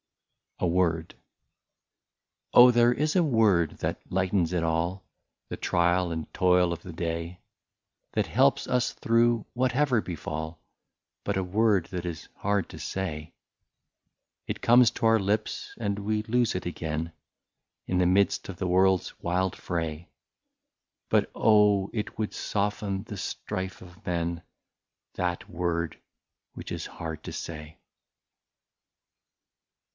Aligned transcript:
23 0.57 0.67
A 0.69 0.73
WORD. 0.77 1.15
Oh! 2.53 2.71
there 2.71 2.91
is 2.93 3.13
a^ 3.13 3.21
word 3.27 3.71
that 3.79 4.01
lightens 4.11 4.51
it 4.53 4.63
all, 4.63 5.03
The 5.49 5.57
trial 5.57 6.11
and 6.11 6.31
toil 6.33 6.71
of 6.73 6.81
the 6.83 6.93
day, 6.93 7.39
That 8.13 8.25
helps 8.27 8.67
us 8.67 8.93
through, 8.93 9.45
whatever 9.53 10.01
befall,— 10.01 10.59
But 11.23 11.37
a 11.37 11.43
word 11.43 11.87
that 11.87 12.05
is 12.05 12.29
hard 12.37 12.69
to 12.69 12.79
say! 12.79 13.33
It 14.47 14.61
comes 14.61 14.89
to 14.91 15.05
our 15.07 15.19
lips, 15.19 15.73
and 15.79 15.99
we 15.99 16.21
lose 16.23 16.53
it 16.55 16.65
again. 16.67 17.11
In 17.87 17.97
the 17.99 18.07
midst 18.07 18.49
of 18.49 18.57
the 18.57 18.67
world's 18.67 19.19
wild 19.19 19.55
fray; 19.55 20.09
But 21.09 21.29
oh! 21.35 21.89
it 21.93 22.17
would 22.19 22.33
soften 22.35 23.03
the 23.03 23.17
strifes 23.17 23.81
of 23.81 24.03
men, 24.05 24.41
That 25.13 25.47
word, 25.49 25.99
which 26.53 26.71
is 26.71 26.85
hard 26.87 27.23
to 27.23 27.31
say 27.33 27.77